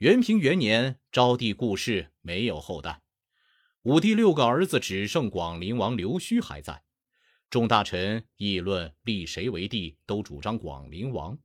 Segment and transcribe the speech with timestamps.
[0.00, 3.02] 元平元年，昭帝故世，没有后代。
[3.82, 6.84] 武帝六个儿子只剩广陵王刘胥还在。
[7.50, 11.38] 众大臣议论立谁为帝，都主张广陵王。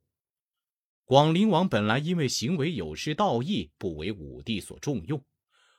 [1.04, 5.22] 广陵王本来因为行为有失道义，不为武帝所重用。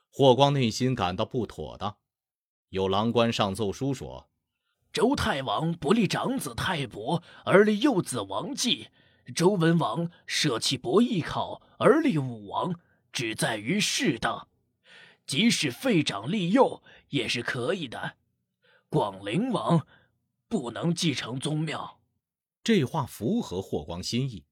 [0.08, 1.96] 霍光内心感到不妥当，
[2.68, 4.30] 有郎官上奏书说
[4.94, 8.86] ：“周太王不立长子太伯，而立幼子王继。”
[9.34, 12.74] 周文王舍弃伯邑考而立武王，
[13.12, 14.48] 只在于适当。
[15.26, 18.14] 即使废长立幼也是可以的。
[18.88, 19.86] 广陵王
[20.48, 22.00] 不能继承宗庙。
[22.64, 24.46] 这话符合霍光心意。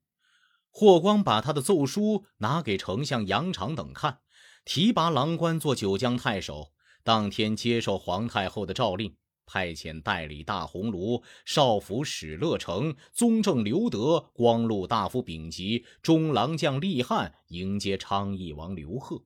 [0.70, 4.20] 霍光把他的奏书拿给丞相杨长等看，
[4.66, 6.72] 提拔郎官做九江太守。
[7.02, 9.16] 当天接受皇太后的诏令。
[9.46, 19.22] 派遣代理大鸿胪、少府史乐成、宗正刘德、光禄大夫丙吉、中郎将厉汉迎接昌邑王刘贺。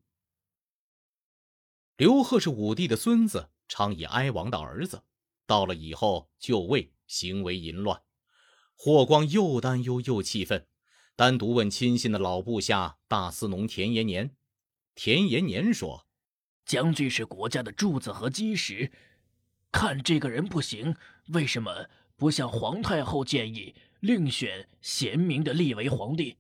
[1.97, 5.03] 刘贺是武帝的孙子，昌邑哀王的儿子。
[5.47, 8.01] 到了以后就位，行为淫乱。
[8.77, 10.67] 霍光又担忧又气愤，
[11.17, 14.37] 单独问亲信的老部下大司农田延年。
[14.95, 16.07] 田延年说
[16.65, 18.93] ：“将军是国家的柱子和基石。”
[19.73, 20.97] 看这个人不行，
[21.29, 26.37] 为什么不向皇太后建议，另选贤明的立为皇帝？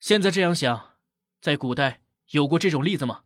[0.00, 0.96] 现在这样想，
[1.40, 3.24] 在古代有过这种例子吗？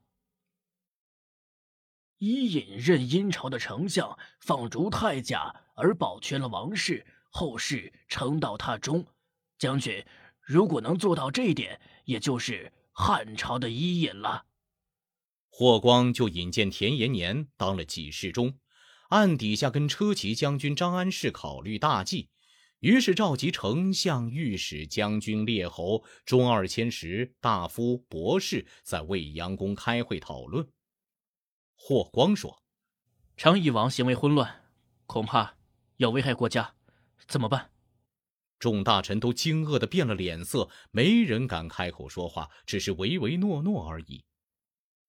[2.19, 9.05] 伊尹任殷朝的丞相，放逐太甲而保全了王室，后世称道他忠。
[9.59, 10.05] 将军
[10.41, 14.45] 如果能做到这一点，也就是汉朝的伊尹了。
[15.55, 18.59] 霍光就引荐田延年当了给事中，
[19.11, 22.31] 暗底下跟车骑将军张安世考虑大计，
[22.81, 30.67] 于是召集丞相、御史、将军、列侯、中二千石、大夫、博士，在未央宫开会讨论。
[31.75, 32.63] 霍光说
[33.37, 34.65] ：“昌邑王行为混乱，
[35.05, 35.57] 恐怕
[35.99, 36.75] 要危害国家，
[37.29, 37.73] 怎么办？”
[38.59, 44.25] 众大臣都惊愕的变了脸色，没人敢开口说话，只是唯唯诺诺而已。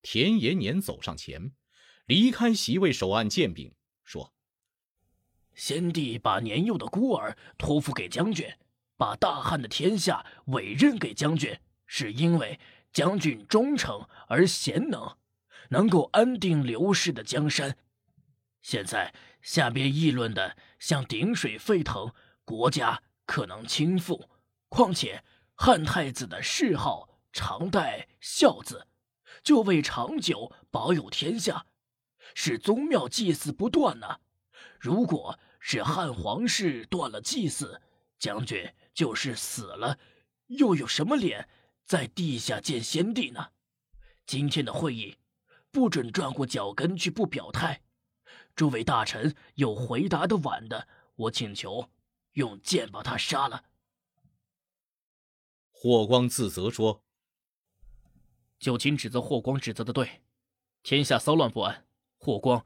[0.03, 1.53] 田延年走上前，
[2.05, 4.33] 离开席位，手按剑柄，说
[5.55, 8.53] ：“先帝把年幼的孤儿托付给将军，
[8.97, 12.59] 把大汉的天下委任给将军，是因为
[12.91, 15.17] 将军忠诚而贤能，
[15.69, 17.77] 能够安定刘氏的江山。
[18.61, 24.27] 现在下边议论的像鼎水沸腾，国家可能倾覆。
[24.67, 25.23] 况且
[25.55, 28.87] 汉太子的谥号常带孝字。”
[29.43, 31.67] 就为长久保有天下，
[32.33, 34.21] 使宗庙祭祀不断呢。
[34.79, 37.81] 如果是汉皇室断了祭祀，
[38.17, 39.99] 将军就是死了，
[40.47, 41.49] 又有什么脸
[41.85, 43.49] 在地下见先帝呢？
[44.25, 45.17] 今天的会议，
[45.71, 47.81] 不准转过脚跟去不表态。
[48.55, 51.89] 诸位大臣有回答的晚的，我请求
[52.33, 53.65] 用剑把他杀了。
[55.71, 57.02] 霍光自责说。
[58.63, 60.21] 九卿指责霍光指责的对，
[60.83, 61.85] 天下骚乱不安，
[62.17, 62.65] 霍光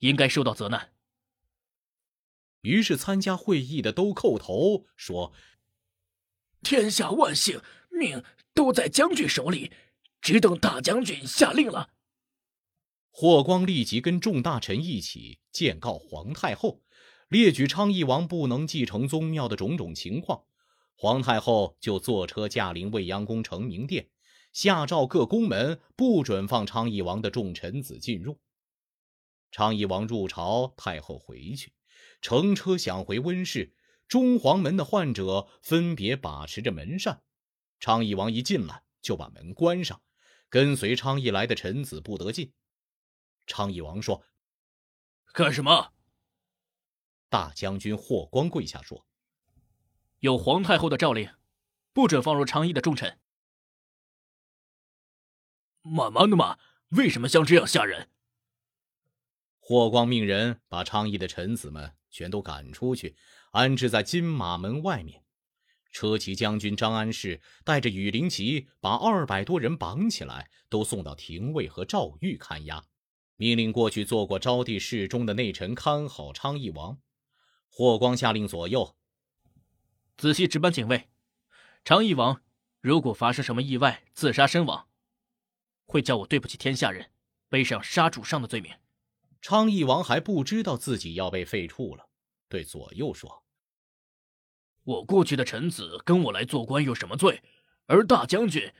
[0.00, 0.92] 应该受到责难。
[2.60, 5.32] 于是参加会议的都叩头说
[6.60, 9.72] ：“天下万幸，命都在将军手里，
[10.20, 11.88] 只等大将军下令了。”
[13.08, 16.82] 霍光立即跟众大臣一起见告皇太后，
[17.28, 20.44] 列举昌邑王不能继承宗庙的种种情况。
[20.94, 24.10] 皇太后就坐车驾临未央宫承明殿。
[24.52, 28.40] 下诏各宫门不准放昌邑王的众臣子进入。
[29.50, 31.72] 昌邑王入朝，太后回去，
[32.20, 33.74] 乘车想回温室。
[34.08, 37.22] 中黄门的患者分别把持着门扇。
[37.78, 40.02] 昌邑王一进来，就把门关上，
[40.48, 42.52] 跟随昌邑来的臣子不得进。
[43.46, 44.24] 昌邑王说
[45.32, 45.92] ：“干什么？”
[47.30, 49.06] 大将军霍光跪下说
[50.18, 51.32] ：“有皇太后的诏令，
[51.92, 53.20] 不准放入昌邑的重臣。”
[55.82, 56.58] 慢慢的嘛，
[56.90, 58.08] 为什么像这样吓人？
[59.58, 63.16] 霍光命人把昌邑的臣子们全都赶出去，
[63.52, 65.24] 安置在金马门外面。
[65.92, 72.84] 车骑将军张安世带着羽林骑，把二百多人绑起来，都送到廷尉和诏狱看押。
[73.36, 76.98] 命令过去做过招帝侍中的内臣看好昌邑王。
[77.68, 78.96] 霍光下令左右
[80.16, 81.08] 仔细值班警卫。
[81.84, 82.42] 昌邑王
[82.80, 84.89] 如果发生什么意外，自杀身亡。
[85.90, 87.10] 会叫我对不起天下人，
[87.48, 88.72] 背上杀主上的罪名。
[89.42, 92.08] 昌邑王还不知道自己要被废黜了，
[92.48, 93.42] 对左右说
[94.84, 97.42] ：“我过去的臣子跟我来做官有什么罪？
[97.86, 98.72] 而大将军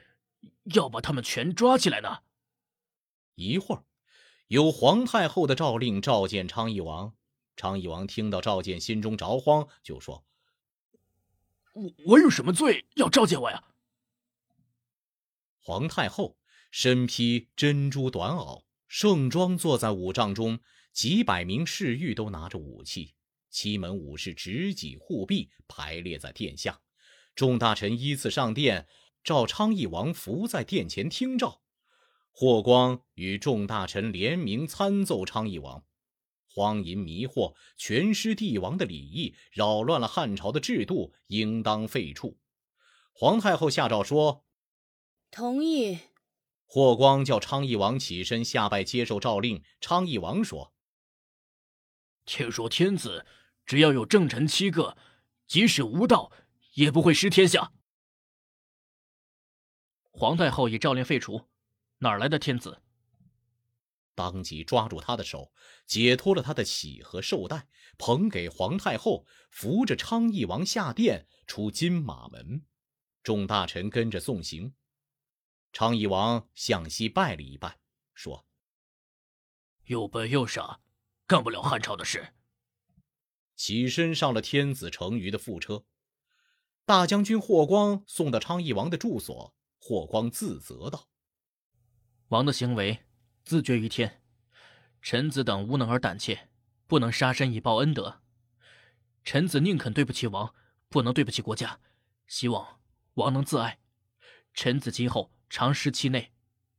[0.75, 2.21] 要把他们全抓起来呢？
[3.35, 3.83] 一会儿，
[4.47, 7.13] 有皇太后的诏令召见昌邑王。
[7.57, 10.25] 昌邑王听到召见，心中着慌，就说
[11.75, 13.65] ：“我我有什么罪要召见我呀？”
[15.59, 16.37] 皇太后
[16.71, 20.61] 身披珍珠短袄，盛装坐在五帐中，
[20.93, 23.15] 几百名侍御都拿着武器，
[23.51, 26.81] 七门武士执戟护臂，排列在殿下。
[27.35, 28.87] 众大臣依次上殿，
[29.25, 31.63] 召昌邑王伏在殿前听诏。
[32.33, 35.85] 霍光与众大臣联名参奏昌邑王，
[36.49, 42.37] 荒淫迷惑，全失帝王的礼义，扰乱了汉朝的制度，应当废黜。
[43.13, 44.45] 皇太后下诏说
[45.31, 45.99] ：“同意。”
[46.73, 49.65] 霍光叫昌邑王起身下拜接受诏令。
[49.81, 50.73] 昌邑王说
[52.25, 53.27] ：“听说天子
[53.67, 54.97] 只要有正臣七个，
[55.49, 56.31] 即使无道。”
[56.75, 57.73] 也不会失天下。
[60.13, 61.49] 皇太后已诏令废除，
[61.99, 62.81] 哪来的天子？
[64.15, 65.53] 当即抓住他的手，
[65.85, 67.67] 解脱了他的喜和绶带，
[67.99, 72.65] 捧给皇太后，扶着昌邑王下殿，出金马门。
[73.25, 74.73] 众大臣跟着送行。
[75.73, 77.79] 昌邑王向西拜了一拜，
[78.13, 78.47] 说
[79.87, 80.81] ：“又笨又傻，
[81.27, 82.35] 干不了汉朝的事。”
[83.55, 85.85] 起身上了天子乘舆的副车。
[86.85, 91.09] 大将军霍光送到昌邑王的住所，霍光自责道
[92.29, 93.05] ：“王的行为
[93.45, 94.23] 自绝于天，
[95.01, 96.49] 臣子等无能而胆怯，
[96.89, 98.23] 不能杀身以报恩德。
[99.23, 100.53] 臣子宁肯对不起王，
[100.89, 101.79] 不能对不起国家。
[102.27, 102.81] 希望
[103.15, 103.79] 王能自爱。
[104.53, 106.33] 臣子今后长时期内，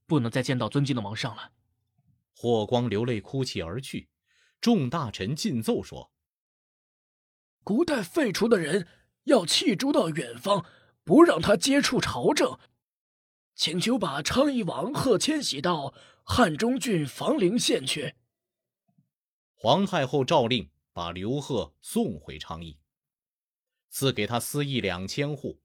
[0.08, 1.52] 不能再见到尊敬的王上了。”
[2.34, 4.10] 霍光流泪哭泣而去。
[4.60, 6.12] 众大臣进奏说
[7.64, 8.88] ：“古代废除的人。”
[9.26, 10.66] 要弃诸到远方，
[11.04, 12.58] 不让他接触朝政，
[13.54, 15.94] 请求把昌邑王贺迁徙到
[16.24, 18.16] 汉中郡房陵县去。
[19.54, 22.80] 皇太后诏令把刘贺送回昌邑，
[23.92, 25.62] 赐给他私邑两千户。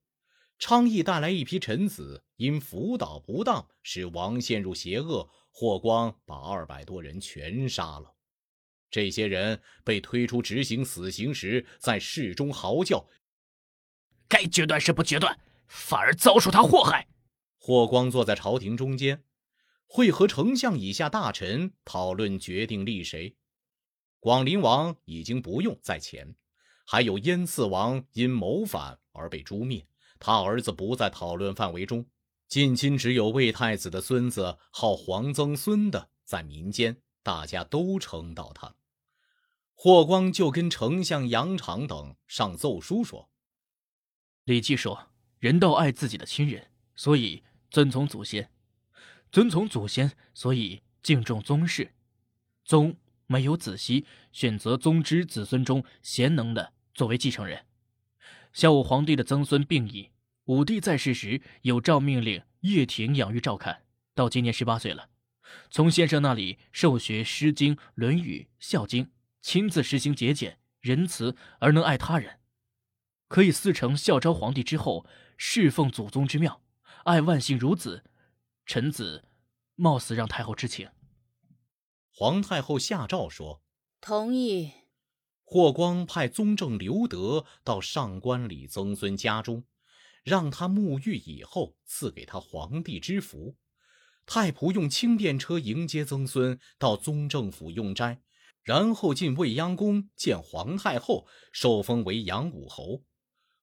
[0.59, 5.31] 昌邑带来一批臣子，因辅导不当，使王陷入邪恶。
[5.51, 8.15] 霍光把二百多人全杀了。
[8.91, 13.09] 这些人被推出执行死刑时，在室中嚎叫。
[14.29, 17.09] 该决断时不决断，反而遭受他祸害。
[17.59, 19.25] 霍光坐在朝廷中间，
[19.87, 23.37] 会和丞相以下大臣讨论决定立谁。
[24.21, 26.35] 广陵王已经不用在前，
[26.85, 29.87] 还有燕次王因谋反而被诛灭，
[30.19, 32.07] 他儿子不在讨论范围中。
[32.49, 38.77] 近亲只有魏太子的孙子号皇曾孙的在民间，大家都称道他。
[39.75, 43.29] 霍光就跟丞相杨敞等上奏书说。
[44.45, 45.09] 礼记说
[45.39, 48.45] ：“人道爱自己的亲人，所以遵从祖先；
[49.33, 51.95] 遵从祖先，所以敬重宗室。
[52.65, 52.97] 宗
[53.27, 57.67] 没有子息，选择宗之子孙中贤能的作为继承人。
[58.57, 60.13] 孝武皇帝的曾孙病已，
[60.47, 63.83] 武帝在世时有诏命令叶挺养育照看，
[64.15, 65.11] 到今年十八岁了，
[65.71, 69.05] 从先生那里受学《诗经》《论语》《孝经》，
[69.43, 72.41] 亲自实行节俭仁慈，而能爱他人。”
[73.29, 75.05] 可以四承孝昭皇帝之后，
[75.37, 76.63] 侍奉祖宗之庙，
[77.05, 78.05] 爱万姓如子。
[78.65, 79.27] 臣子
[79.75, 80.89] 冒死让太后知情。
[82.11, 83.61] 皇太后下诏说
[84.01, 84.73] ：“同意。”
[85.49, 89.65] 霍光派宗正刘德到上官李曾孙家中，
[90.25, 93.57] 让他沐浴以后，赐给他皇帝之服。
[94.27, 98.21] 太仆用轻便车迎接曾孙到宗正府用斋，
[98.65, 103.05] 然后进未央宫见皇太后，受封为阳武侯。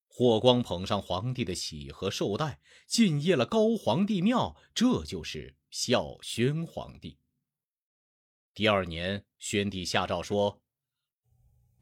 [0.08, 7.18] 霍光捧上皇帝的玺和绶带，进谒了高皇帝庙，这就是孝宣皇帝。
[8.54, 10.62] 第二年，宣帝下诏说：“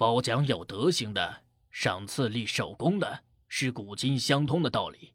[0.01, 5.13] 褒奖有德行的，赏赐立守功的，是古今相通的道理。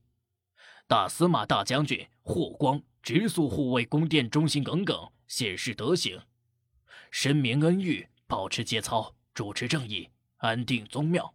[0.86, 6.20] 大司马、大将军霍光直宿护卫宫殿，忠心耿耿，显示德行；
[7.10, 11.34] 深明恩遇，保持节操，主持正义，安定宗庙。”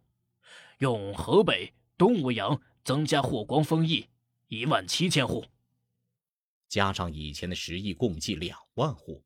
[0.80, 4.08] 用河北、东吴阳增加霍光封邑
[4.48, 5.44] 一万七千户，
[6.70, 9.22] 加上以前的十亿，共计两万户。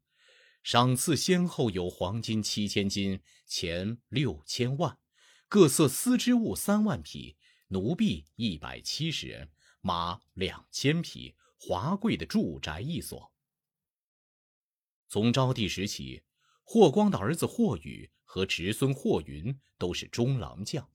[0.65, 4.98] 赏赐先后有黄金七千斤、钱六千万，
[5.48, 13.31] 各色丝织物三万匹，奴婢一百七十人，马两千匹，华贵的住宅一所。
[15.07, 16.24] 从昭帝时起，
[16.63, 20.89] 霍光的儿子霍宇和侄孙霍云都是中郎将。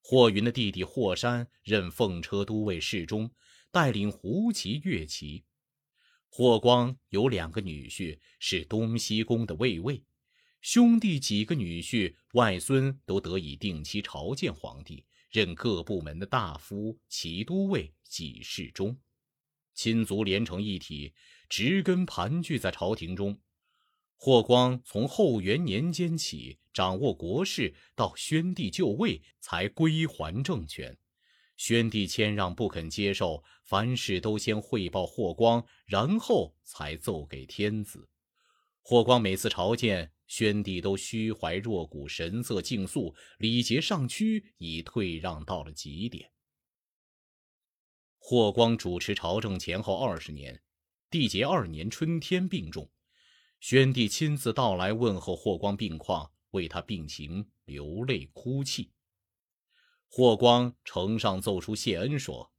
[0.00, 3.30] 霍云的弟弟霍山任奉车都尉侍中，
[3.70, 5.45] 带领胡骑越骑。
[6.38, 10.04] 霍光有两个女婿是东西宫的卫尉，
[10.60, 18.98] 兄弟几个女婿、外孙都得以定期朝见皇帝，任各部门的大夫、骑都尉、给事中，
[19.72, 21.14] 亲族连成一体，
[21.48, 23.40] 植根盘踞在朝廷中。
[24.14, 30.98] 霍光从后元年间起掌握国事，到宣帝就位才归还政权。
[31.56, 38.08] 宣帝谦让不肯接受，凡事都先汇报霍光，然后才奏给天子。
[38.82, 46.30] 霍光每次朝见宣帝，都虚怀若谷，神色静肃，礼节上趋，已退让到了极点。
[48.18, 50.62] 霍光主持朝政前后二十年，
[51.10, 52.90] 缔结二年春天病重。
[53.60, 58.92] 宣帝亲自到来问候霍光病况，为他病情流泪哭泣。
[60.08, 62.52] 霍光呈上奏书谢恩，说：“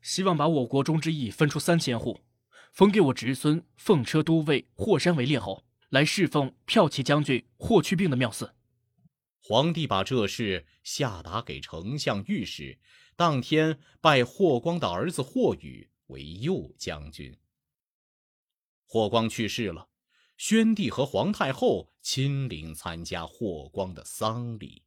[0.00, 2.24] 希望把我国中之邑分出三千户，
[2.72, 8.54] 封给我侄孙奉车都尉霍山为列侯，来侍奉骠骑将军霍去病的庙祀。”
[9.40, 12.78] 皇帝把这事下达给丞相御史，
[13.14, 17.38] 当天拜霍光的儿子霍宇为右将军。
[18.86, 19.88] 霍光去世了。
[20.36, 24.82] 宣帝和皇太后亲临参加霍光的丧礼。